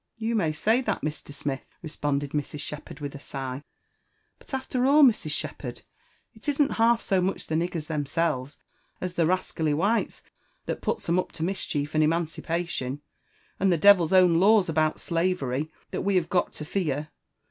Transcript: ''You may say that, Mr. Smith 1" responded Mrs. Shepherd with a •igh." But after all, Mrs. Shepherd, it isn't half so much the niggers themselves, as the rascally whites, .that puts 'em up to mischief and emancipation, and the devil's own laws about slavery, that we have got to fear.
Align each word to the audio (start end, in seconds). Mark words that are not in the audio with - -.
''You 0.19 0.33
may 0.35 0.51
say 0.51 0.81
that, 0.81 1.03
Mr. 1.03 1.31
Smith 1.31 1.61
1" 1.81 1.81
responded 1.83 2.31
Mrs. 2.31 2.61
Shepherd 2.61 3.01
with 3.01 3.13
a 3.13 3.19
•igh." 3.19 3.61
But 4.39 4.51
after 4.51 4.87
all, 4.87 5.03
Mrs. 5.03 5.29
Shepherd, 5.29 5.83
it 6.33 6.49
isn't 6.49 6.71
half 6.81 7.03
so 7.03 7.21
much 7.21 7.45
the 7.45 7.53
niggers 7.53 7.85
themselves, 7.85 8.57
as 8.99 9.13
the 9.13 9.27
rascally 9.27 9.75
whites, 9.75 10.23
.that 10.65 10.81
puts 10.81 11.07
'em 11.07 11.19
up 11.19 11.31
to 11.33 11.43
mischief 11.43 11.93
and 11.93 12.03
emancipation, 12.03 13.03
and 13.59 13.71
the 13.71 13.77
devil's 13.77 14.11
own 14.11 14.39
laws 14.39 14.67
about 14.69 14.99
slavery, 14.99 15.71
that 15.91 16.01
we 16.01 16.15
have 16.15 16.29
got 16.29 16.51
to 16.53 16.65
fear. 16.65 17.09